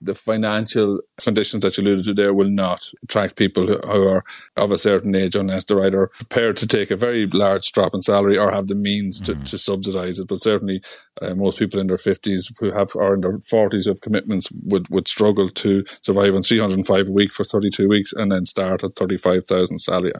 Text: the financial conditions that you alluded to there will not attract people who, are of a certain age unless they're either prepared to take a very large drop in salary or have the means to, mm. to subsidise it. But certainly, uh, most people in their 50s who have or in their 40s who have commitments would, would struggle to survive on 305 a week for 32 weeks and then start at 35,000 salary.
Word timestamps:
the 0.00 0.14
financial 0.14 1.00
conditions 1.18 1.62
that 1.62 1.76
you 1.76 1.84
alluded 1.84 2.04
to 2.06 2.14
there 2.14 2.32
will 2.32 2.50
not 2.50 2.88
attract 3.02 3.36
people 3.36 3.66
who, 3.66 4.08
are 4.08 4.24
of 4.56 4.72
a 4.72 4.78
certain 4.78 5.14
age 5.14 5.36
unless 5.36 5.64
they're 5.64 5.84
either 5.84 6.08
prepared 6.08 6.56
to 6.56 6.66
take 6.66 6.90
a 6.90 6.96
very 6.96 7.26
large 7.26 7.70
drop 7.72 7.94
in 7.94 8.00
salary 8.00 8.38
or 8.38 8.50
have 8.50 8.68
the 8.68 8.74
means 8.74 9.20
to, 9.20 9.34
mm. 9.34 9.44
to 9.44 9.58
subsidise 9.58 10.18
it. 10.18 10.28
But 10.28 10.40
certainly, 10.40 10.82
uh, 11.20 11.34
most 11.34 11.58
people 11.58 11.80
in 11.80 11.88
their 11.88 11.96
50s 11.96 12.52
who 12.58 12.72
have 12.72 12.92
or 12.94 13.14
in 13.14 13.20
their 13.20 13.38
40s 13.38 13.84
who 13.84 13.90
have 13.90 14.00
commitments 14.00 14.48
would, 14.64 14.88
would 14.88 15.08
struggle 15.08 15.50
to 15.50 15.84
survive 16.02 16.34
on 16.34 16.42
305 16.42 17.08
a 17.08 17.12
week 17.12 17.32
for 17.32 17.44
32 17.44 17.88
weeks 17.88 18.12
and 18.12 18.32
then 18.32 18.44
start 18.44 18.82
at 18.82 18.96
35,000 18.96 19.78
salary. 19.78 20.12